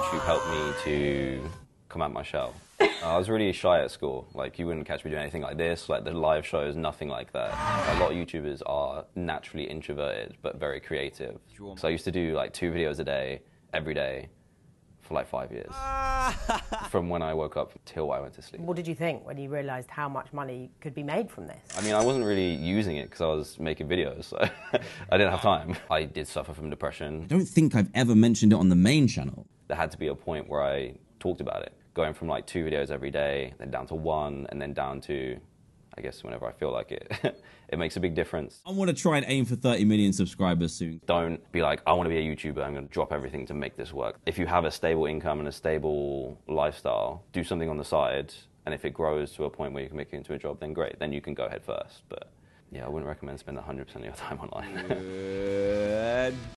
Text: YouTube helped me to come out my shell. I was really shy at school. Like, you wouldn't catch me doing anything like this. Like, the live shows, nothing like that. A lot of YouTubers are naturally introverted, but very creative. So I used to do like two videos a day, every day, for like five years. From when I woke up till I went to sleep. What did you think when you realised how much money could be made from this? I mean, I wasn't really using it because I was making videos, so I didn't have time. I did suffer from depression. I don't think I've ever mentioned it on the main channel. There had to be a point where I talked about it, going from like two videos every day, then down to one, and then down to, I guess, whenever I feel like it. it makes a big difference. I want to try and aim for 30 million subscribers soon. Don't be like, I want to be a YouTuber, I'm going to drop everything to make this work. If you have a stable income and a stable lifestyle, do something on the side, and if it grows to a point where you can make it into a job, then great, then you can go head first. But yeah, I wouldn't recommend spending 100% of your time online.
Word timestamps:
YouTube 0.00 0.24
helped 0.24 0.48
me 0.48 0.72
to 0.84 1.50
come 1.90 2.00
out 2.00 2.10
my 2.10 2.22
shell. 2.22 2.54
I 2.80 3.18
was 3.18 3.28
really 3.28 3.52
shy 3.52 3.82
at 3.82 3.90
school. 3.90 4.26
Like, 4.32 4.58
you 4.58 4.66
wouldn't 4.66 4.86
catch 4.86 5.04
me 5.04 5.10
doing 5.10 5.20
anything 5.20 5.42
like 5.42 5.58
this. 5.58 5.90
Like, 5.90 6.04
the 6.04 6.12
live 6.12 6.46
shows, 6.46 6.74
nothing 6.74 7.08
like 7.08 7.30
that. 7.34 7.50
A 7.96 8.00
lot 8.00 8.12
of 8.12 8.16
YouTubers 8.16 8.62
are 8.64 9.04
naturally 9.14 9.64
introverted, 9.64 10.38
but 10.40 10.58
very 10.58 10.80
creative. 10.80 11.38
So 11.76 11.86
I 11.86 11.90
used 11.90 12.04
to 12.04 12.10
do 12.10 12.32
like 12.32 12.54
two 12.54 12.72
videos 12.72 12.98
a 12.98 13.04
day, 13.04 13.42
every 13.74 13.92
day, 13.92 14.30
for 15.02 15.12
like 15.12 15.28
five 15.28 15.52
years. 15.52 15.70
From 16.90 17.10
when 17.10 17.20
I 17.20 17.34
woke 17.34 17.58
up 17.58 17.78
till 17.84 18.10
I 18.10 18.20
went 18.20 18.32
to 18.34 18.42
sleep. 18.42 18.62
What 18.62 18.76
did 18.76 18.88
you 18.88 18.94
think 18.94 19.26
when 19.26 19.36
you 19.36 19.50
realised 19.50 19.90
how 19.90 20.08
much 20.08 20.32
money 20.32 20.70
could 20.80 20.94
be 20.94 21.02
made 21.02 21.30
from 21.30 21.46
this? 21.46 21.60
I 21.76 21.82
mean, 21.82 21.92
I 21.92 22.02
wasn't 22.02 22.24
really 22.24 22.54
using 22.54 22.96
it 22.96 23.10
because 23.10 23.20
I 23.20 23.26
was 23.26 23.58
making 23.58 23.86
videos, 23.86 24.24
so 24.24 24.38
I 25.10 25.18
didn't 25.18 25.32
have 25.32 25.42
time. 25.42 25.76
I 25.90 26.04
did 26.04 26.26
suffer 26.26 26.54
from 26.54 26.70
depression. 26.70 27.24
I 27.24 27.26
don't 27.26 27.44
think 27.44 27.74
I've 27.74 27.90
ever 27.92 28.14
mentioned 28.14 28.52
it 28.54 28.56
on 28.56 28.70
the 28.70 28.76
main 28.76 29.06
channel. 29.06 29.46
There 29.70 29.76
had 29.76 29.92
to 29.92 29.98
be 29.98 30.08
a 30.08 30.16
point 30.16 30.48
where 30.48 30.64
I 30.64 30.94
talked 31.20 31.40
about 31.40 31.62
it, 31.62 31.72
going 31.94 32.12
from 32.12 32.26
like 32.26 32.44
two 32.44 32.64
videos 32.64 32.90
every 32.90 33.12
day, 33.12 33.54
then 33.60 33.70
down 33.70 33.86
to 33.86 33.94
one, 33.94 34.48
and 34.48 34.60
then 34.60 34.72
down 34.72 35.00
to, 35.02 35.38
I 35.96 36.00
guess, 36.00 36.24
whenever 36.24 36.44
I 36.44 36.50
feel 36.50 36.72
like 36.72 36.90
it. 36.90 37.40
it 37.68 37.78
makes 37.78 37.96
a 37.96 38.00
big 38.00 38.16
difference. 38.16 38.62
I 38.66 38.72
want 38.72 38.88
to 38.88 38.96
try 39.00 39.16
and 39.16 39.24
aim 39.28 39.44
for 39.44 39.54
30 39.54 39.84
million 39.84 40.12
subscribers 40.12 40.72
soon. 40.72 41.00
Don't 41.06 41.40
be 41.52 41.62
like, 41.62 41.82
I 41.86 41.92
want 41.92 42.06
to 42.06 42.10
be 42.10 42.18
a 42.18 42.34
YouTuber, 42.34 42.64
I'm 42.64 42.72
going 42.72 42.88
to 42.88 42.92
drop 42.92 43.12
everything 43.12 43.46
to 43.46 43.54
make 43.54 43.76
this 43.76 43.92
work. 43.92 44.18
If 44.26 44.38
you 44.38 44.46
have 44.46 44.64
a 44.64 44.72
stable 44.72 45.06
income 45.06 45.38
and 45.38 45.46
a 45.46 45.52
stable 45.52 46.36
lifestyle, 46.48 47.22
do 47.32 47.44
something 47.44 47.68
on 47.68 47.76
the 47.76 47.84
side, 47.84 48.34
and 48.66 48.74
if 48.74 48.84
it 48.84 48.90
grows 48.90 49.30
to 49.34 49.44
a 49.44 49.50
point 49.50 49.72
where 49.72 49.84
you 49.84 49.88
can 49.88 49.98
make 49.98 50.12
it 50.12 50.16
into 50.16 50.32
a 50.32 50.38
job, 50.38 50.58
then 50.58 50.72
great, 50.72 50.98
then 50.98 51.12
you 51.12 51.20
can 51.20 51.34
go 51.34 51.48
head 51.48 51.64
first. 51.64 52.02
But 52.08 52.28
yeah, 52.72 52.86
I 52.86 52.88
wouldn't 52.88 53.06
recommend 53.06 53.38
spending 53.38 53.62
100% 53.62 53.94
of 53.94 54.04
your 54.04 54.12
time 54.14 54.40
online. 54.40 54.86